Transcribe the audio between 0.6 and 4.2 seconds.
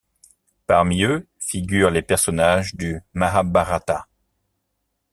Parmi eux figurent les personnages du Mahābhārata.